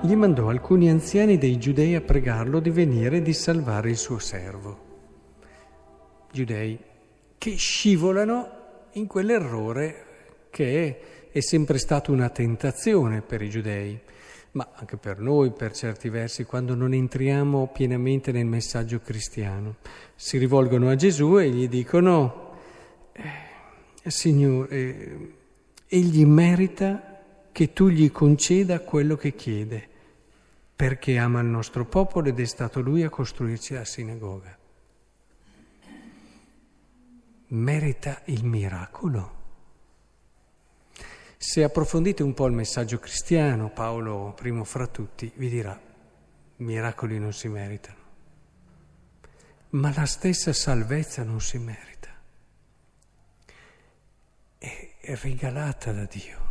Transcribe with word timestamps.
gli 0.00 0.14
mandò 0.14 0.48
alcuni 0.48 0.88
anziani 0.88 1.38
dei 1.38 1.58
giudei 1.58 1.96
a 1.96 2.00
pregarlo 2.00 2.60
di 2.60 2.70
venire 2.70 3.16
e 3.16 3.22
di 3.22 3.32
salvare 3.32 3.90
il 3.90 3.96
suo 3.96 4.18
servo. 4.18 4.86
Giudei 6.30 6.78
che 7.36 7.56
scivolano 7.56 8.48
in 8.92 9.06
quell'errore 9.06 10.04
che 10.50 11.00
è 11.30 11.40
sempre 11.40 11.78
stato 11.78 12.12
una 12.12 12.28
tentazione 12.28 13.22
per 13.22 13.42
i 13.42 13.50
giudei, 13.50 13.98
ma 14.52 14.68
anche 14.74 14.96
per 14.96 15.18
noi 15.18 15.50
per 15.50 15.72
certi 15.72 16.08
versi 16.08 16.44
quando 16.44 16.76
non 16.76 16.92
entriamo 16.92 17.68
pienamente 17.72 18.30
nel 18.30 18.46
messaggio 18.46 19.00
cristiano. 19.00 19.76
Si 20.14 20.38
rivolgono 20.38 20.90
a 20.90 20.94
Gesù 20.94 21.38
e 21.38 21.50
gli 21.50 21.68
dicono, 21.68 22.52
eh, 23.12 24.10
Signore, 24.10 24.68
eh, 24.70 25.32
egli 25.88 26.24
merita 26.24 27.07
che 27.58 27.72
tu 27.72 27.88
gli 27.88 28.12
conceda 28.12 28.78
quello 28.78 29.16
che 29.16 29.34
chiede, 29.34 29.88
perché 30.76 31.18
ama 31.18 31.40
il 31.40 31.48
nostro 31.48 31.86
popolo 31.86 32.28
ed 32.28 32.38
è 32.38 32.44
stato 32.44 32.80
lui 32.80 33.02
a 33.02 33.08
costruirci 33.08 33.74
la 33.74 33.84
sinagoga. 33.84 34.56
Merita 37.48 38.22
il 38.26 38.44
miracolo. 38.44 39.32
Se 41.36 41.64
approfondite 41.64 42.22
un 42.22 42.32
po' 42.32 42.46
il 42.46 42.52
messaggio 42.52 43.00
cristiano, 43.00 43.70
Paolo, 43.70 44.34
primo 44.36 44.62
fra 44.62 44.86
tutti, 44.86 45.28
vi 45.34 45.48
dirà, 45.48 45.76
miracoli 46.58 47.18
non 47.18 47.32
si 47.32 47.48
meritano, 47.48 47.98
ma 49.70 49.92
la 49.96 50.06
stessa 50.06 50.52
salvezza 50.52 51.24
non 51.24 51.40
si 51.40 51.58
merita. 51.58 52.10
È 54.58 55.18
regalata 55.20 55.90
da 55.90 56.04
Dio 56.04 56.47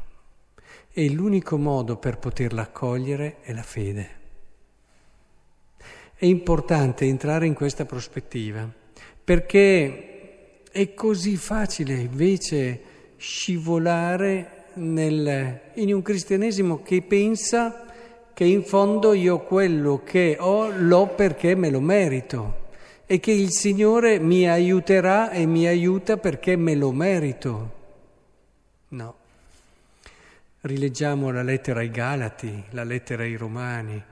e 0.98 1.12
l'unico 1.12 1.59
modo 1.59 1.98
per 1.98 2.17
poterla 2.17 2.64
accogliere 2.64 3.36
è 3.42 3.53
la 3.53 3.62
fede. 3.62 4.09
È 6.16 6.26
importante 6.26 7.06
entrare 7.06 7.45
in 7.45 7.53
questa 7.53 7.86
prospettiva 7.86 8.67
perché 9.23 10.64
è 10.72 10.94
così 10.95 11.38
facile 11.38 11.94
invece 11.94 12.81
scivolare 13.16 14.70
nel, 14.73 15.59
in 15.75 15.94
un 15.94 16.02
cristianesimo 16.02 16.81
che 16.81 17.03
pensa 17.03 17.86
che 18.34 18.45
in 18.45 18.64
fondo 18.64 19.14
io 19.14 19.42
quello 19.42 20.02
che 20.03 20.38
ho 20.40 20.72
l'ho 20.72 21.09
perché 21.09 21.53
me 21.53 21.70
lo 21.70 21.80
merito 21.80 22.70
e 23.06 23.20
che 23.20 23.34
il 23.34 23.52
Signore 23.52 24.18
mi 24.18 24.50
aiuterà 24.50 25.30
e 25.30 25.45
mi 25.45 25.68
aiuta 25.68 26.18
perché 26.18 26.56
me 26.56 26.73
lo 26.73 26.92
merito. 26.92 27.72
No. 28.88 29.25
Rileggiamo 30.61 31.30
la 31.30 31.44
lettera 31.44 31.81
ai 31.81 31.91
Galati, 31.91 32.63
la 32.72 32.83
lettera 32.83 33.22
ai 33.22 33.36
Romani, 33.36 34.03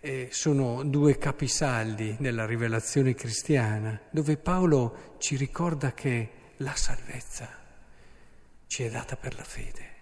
eh, 0.00 0.28
sono 0.30 0.84
due 0.84 1.16
capisaldi 1.16 2.16
nella 2.20 2.44
rivelazione 2.44 3.14
cristiana, 3.14 3.98
dove 4.10 4.36
Paolo 4.36 5.14
ci 5.18 5.36
ricorda 5.36 5.94
che 5.94 6.30
la 6.58 6.76
salvezza 6.76 7.48
ci 8.66 8.82
è 8.82 8.90
data 8.90 9.16
per 9.16 9.36
la 9.36 9.42
fede. 9.42 9.94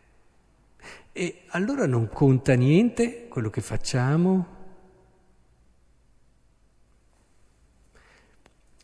E 1.12 1.44
allora 1.50 1.86
non 1.86 2.08
conta 2.08 2.54
niente 2.54 3.28
quello 3.28 3.48
che 3.48 3.60
facciamo. 3.60 4.46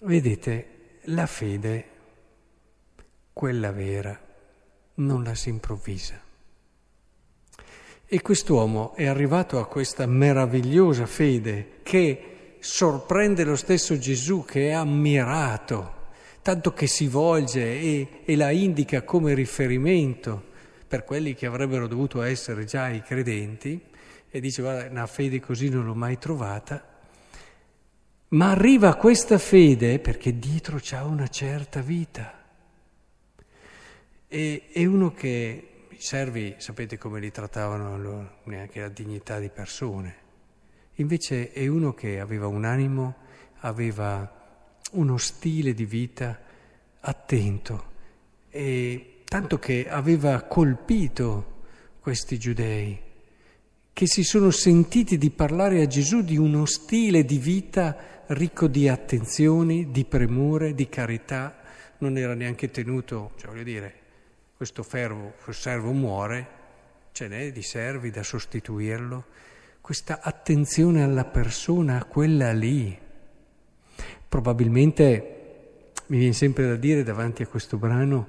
Vedete, 0.03 1.00
la 1.06 1.27
fede, 1.27 1.88
quella 3.32 3.72
vera, 3.72 4.19
non 4.94 5.25
la 5.25 5.34
si 5.34 5.48
improvvisa. 5.48 6.28
E 8.12 8.22
quest'uomo 8.22 8.97
è 8.97 9.06
arrivato 9.06 9.60
a 9.60 9.69
questa 9.69 10.04
meravigliosa 10.04 11.06
fede 11.06 11.78
che 11.84 12.56
sorprende 12.59 13.44
lo 13.44 13.54
stesso 13.54 13.97
Gesù 13.98 14.44
che 14.44 14.71
è 14.71 14.72
ammirato, 14.72 16.09
tanto 16.43 16.72
che 16.72 16.88
si 16.88 17.06
volge 17.06 17.62
e, 17.62 18.09
e 18.25 18.34
la 18.34 18.50
indica 18.50 19.04
come 19.04 19.32
riferimento 19.32 20.43
per 20.88 21.04
quelli 21.04 21.34
che 21.34 21.47
avrebbero 21.47 21.87
dovuto 21.87 22.21
essere 22.22 22.65
già 22.65 22.88
i 22.88 23.00
credenti, 23.00 23.81
e 24.28 24.41
dice 24.41 24.60
guarda, 24.60 24.91
una 24.91 25.06
fede 25.06 25.38
così 25.38 25.69
non 25.69 25.84
l'ho 25.84 25.94
mai 25.94 26.19
trovata, 26.19 26.84
ma 28.31 28.50
arriva 28.50 28.88
a 28.88 28.97
questa 28.97 29.38
fede 29.38 30.00
perché 30.00 30.37
dietro 30.37 30.81
c'ha 30.82 31.04
una 31.04 31.28
certa 31.28 31.81
vita. 31.81 32.42
E, 34.27 34.62
è 34.72 34.84
uno 34.84 35.12
che 35.12 35.69
servi 36.00 36.55
sapete 36.56 36.97
come 36.97 37.21
li 37.21 37.31
trattavano 37.31 38.38
neanche 38.44 38.81
la 38.81 38.88
dignità 38.88 39.38
di 39.38 39.50
persone. 39.50 40.16
Invece 40.94 41.53
è 41.53 41.66
uno 41.66 41.93
che 41.93 42.21
aveva 42.21 42.47
un 42.47 42.65
animo, 42.65 43.16
aveva 43.59 44.65
uno 44.93 45.19
stile 45.19 45.75
di 45.75 45.84
vita 45.84 46.41
attento, 47.00 47.84
e 48.49 49.21
tanto 49.25 49.59
che 49.59 49.91
aveva 49.91 50.41
colpito 50.44 51.59
questi 52.00 52.39
giudei, 52.39 52.99
che 53.93 54.06
si 54.06 54.25
sono 54.25 54.50
sentiti 54.50 55.19
di 55.19 55.31
parlare 55.31 55.83
a 55.83 55.87
Gesù 55.87 56.22
di 56.22 56.39
uno 56.39 56.65
stile 56.65 57.27
di 57.27 57.37
vita 57.37 58.22
ricco 58.28 58.69
di 58.69 58.89
attenzioni, 58.89 59.91
di 59.91 60.06
premure, 60.06 60.75
di 60.75 60.89
carità, 60.89 61.59
non 61.99 62.16
era 62.16 62.33
neanche 62.33 62.71
tenuto, 62.71 63.33
cioè 63.37 63.50
voglio 63.50 63.65
dire, 63.65 64.00
questo 64.60 64.82
fervo, 64.82 65.32
servo 65.53 65.91
muore, 65.93 66.48
ce 67.12 67.28
n'è 67.28 67.50
di 67.50 67.62
servi 67.62 68.10
da 68.10 68.22
sostituirlo, 68.22 69.25
questa 69.81 70.21
attenzione 70.21 71.03
alla 71.03 71.25
persona, 71.25 71.97
a 71.97 72.04
quella 72.04 72.53
lì. 72.53 72.94
Probabilmente 74.28 75.93
mi 76.09 76.19
viene 76.19 76.34
sempre 76.34 76.66
da 76.66 76.76
dire 76.76 77.03
davanti 77.03 77.43
a 77.43 77.47
questo 77.47 77.78
brano, 77.78 78.28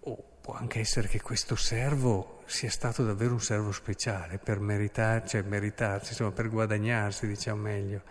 oh, 0.00 0.24
può 0.40 0.54
anche 0.54 0.80
essere 0.80 1.06
che 1.06 1.20
questo 1.20 1.54
servo 1.54 2.42
sia 2.46 2.68
stato 2.68 3.04
davvero 3.04 3.34
un 3.34 3.40
servo 3.40 3.70
speciale 3.70 4.38
per 4.38 4.58
meritarci, 4.58 5.28
cioè 5.28 5.42
meritarsi, 5.42 6.08
insomma 6.08 6.32
per 6.32 6.48
guadagnarsi, 6.48 7.24
diciamo 7.28 7.62
meglio, 7.62 8.02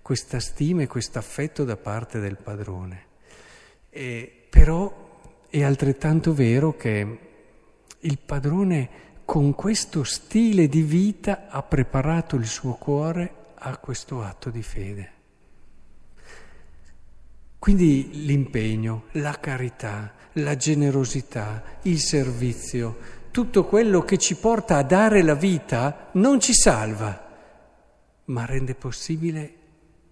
questa 0.00 0.38
stima 0.38 0.82
e 0.82 0.86
questo 0.86 1.18
affetto 1.18 1.64
da 1.64 1.76
parte 1.76 2.20
del 2.20 2.36
padrone. 2.36 3.06
E, 3.90 4.46
però 4.48 5.03
è 5.60 5.62
altrettanto 5.62 6.34
vero 6.34 6.76
che 6.76 7.18
il 8.00 8.18
padrone 8.18 8.88
con 9.24 9.54
questo 9.54 10.02
stile 10.02 10.66
di 10.66 10.82
vita 10.82 11.46
ha 11.48 11.62
preparato 11.62 12.34
il 12.34 12.46
suo 12.46 12.72
cuore 12.72 13.52
a 13.54 13.76
questo 13.78 14.20
atto 14.20 14.50
di 14.50 14.62
fede. 14.64 15.12
Quindi 17.60 18.26
l'impegno, 18.26 19.04
la 19.12 19.38
carità, 19.38 20.14
la 20.32 20.56
generosità, 20.56 21.62
il 21.82 22.00
servizio, 22.00 22.96
tutto 23.30 23.64
quello 23.64 24.02
che 24.02 24.18
ci 24.18 24.34
porta 24.34 24.78
a 24.78 24.82
dare 24.82 25.22
la 25.22 25.36
vita 25.36 26.08
non 26.14 26.40
ci 26.40 26.52
salva, 26.52 27.30
ma 28.24 28.44
rende 28.44 28.74
possibile 28.74 29.54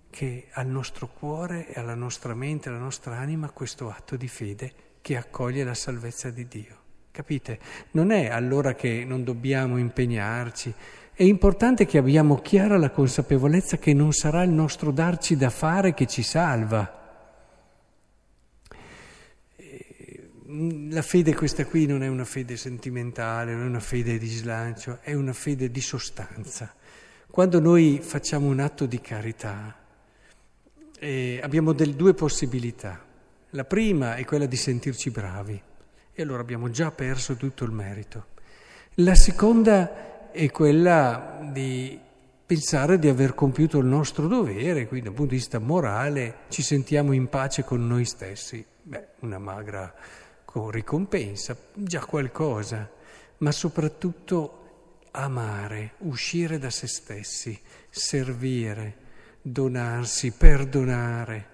che 0.09 0.47
al 0.53 0.69
nostro 0.69 1.09
cuore 1.09 1.67
e 1.67 1.81
alla 1.81 1.97
nostra 1.97 2.33
mente, 2.33 2.69
alla 2.69 2.79
nostra 2.79 3.17
anima 3.19 3.51
questo 3.51 3.91
atto 3.91 4.15
di 4.15 4.29
fede 4.29 4.91
che 5.03 5.17
accoglie 5.17 5.65
la 5.65 5.75
salvezza 5.75 6.31
di 6.31 6.49
Dio. 6.49 6.77
Capite? 7.11 7.59
Non 7.91 8.11
è 8.11 8.29
allora 8.29 8.75
che 8.75 9.05
non 9.05 9.23
dobbiamo 9.23 9.77
impegnarci, 9.77 10.73
è 11.15 11.25
importante 11.25 11.85
che 11.85 11.99
abbiamo 11.99 12.41
chiara 12.41 12.79
la 12.79 12.91
consapevolezza 12.91 13.77
che 13.77 13.93
non 13.93 14.13
sarà 14.13 14.43
il 14.45 14.51
nostro 14.51 14.91
darci 14.91 15.37
da 15.37 15.51
fare 15.51 15.93
che 15.93 16.07
ci 16.07 16.23
salva. 16.23 17.01
La 20.89 21.03
fede 21.03 21.35
questa 21.35 21.67
qui 21.67 21.85
non 21.85 22.03
è 22.03 22.09
una 22.09 22.25
fede 22.25 22.57
sentimentale, 22.57 23.53
non 23.53 23.65
è 23.65 23.69
una 23.69 23.81
fede 23.81 24.17
di 24.17 24.29
slancio, 24.29 25.01
è 25.03 25.13
una 25.13 25.35
fede 25.35 25.71
di 25.71 25.81
sostanza. 25.83 26.75
Quando 27.31 27.61
noi 27.61 28.01
facciamo 28.03 28.49
un 28.49 28.61
atto 28.61 28.87
di 28.87 29.01
carità, 29.01 29.77
eh, 30.99 31.41
abbiamo 31.43 31.73
delle 31.73 31.95
due 31.95 32.15
possibilità. 32.15 33.12
La 33.55 33.65
prima 33.65 34.15
è 34.15 34.25
quella 34.25 34.47
di 34.47 34.57
sentirci 34.57 35.11
bravi 35.11 35.61
e 36.15 36.23
allora 36.23 36.41
abbiamo 36.41 36.71
già 36.71 36.91
perso 36.91 37.35
tutto 37.35 37.65
il 37.65 37.71
merito. 37.71 38.29
La 38.95 39.15
seconda 39.15 40.31
è 40.31 40.51
quella 40.51 41.39
di 41.53 42.01
pensare 42.47 42.99
di 42.99 43.09
aver 43.09 43.35
compiuto 43.35 43.77
il 43.77 43.85
nostro 43.85 44.27
dovere, 44.27 44.87
quindi 44.89 45.05
dal 45.05 45.15
punto 45.15 45.33
di 45.33 45.37
vista 45.37 45.59
morale 45.59 46.37
ci 46.49 46.63
sentiamo 46.63 47.13
in 47.13 47.29
pace 47.29 47.63
con 47.63 47.87
noi 47.87 48.07
stessi. 48.07 48.65
Beh, 48.85 49.09
una 49.21 49.39
magra 49.39 49.95
ricompensa, 50.71 51.55
già 51.75 52.07
qualcosa, 52.07 52.91
ma 53.39 53.53
soprattutto 53.53 55.01
amare, 55.11 55.93
uscire 55.99 56.59
da 56.59 56.71
se 56.71 56.87
stessi, 56.87 57.61
servire, 57.91 58.97
donarsi, 59.43 60.33
perdonare, 60.33 61.47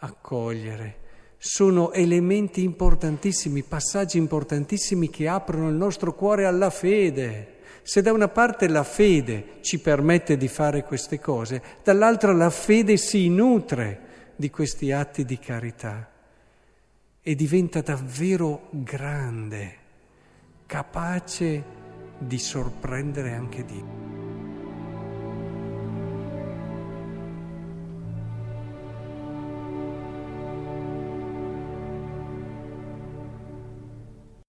accogliere 0.00 1.06
sono 1.38 1.92
elementi 1.92 2.62
importantissimi, 2.64 3.62
passaggi 3.62 4.18
importantissimi 4.18 5.08
che 5.08 5.28
aprono 5.28 5.68
il 5.68 5.76
nostro 5.76 6.12
cuore 6.14 6.44
alla 6.44 6.70
fede, 6.70 7.56
Se 7.88 8.02
da 8.02 8.12
una 8.12 8.28
parte 8.28 8.68
la 8.68 8.82
fede 8.82 9.60
ci 9.62 9.78
permette 9.78 10.36
di 10.36 10.46
fare 10.48 10.84
queste 10.84 11.18
cose, 11.18 11.62
dall'altra 11.82 12.34
la 12.34 12.50
fede 12.50 12.98
si 12.98 13.30
nutre 13.30 14.32
di 14.36 14.50
questi 14.50 14.92
atti 14.92 15.24
di 15.24 15.38
carità 15.38 16.06
e 17.22 17.34
diventa 17.34 17.80
davvero 17.80 18.68
grande, 18.72 19.76
capace 20.66 21.64
di 22.18 22.38
sorprendere 22.38 23.32
anche 23.32 23.64
Dio. 23.64 24.17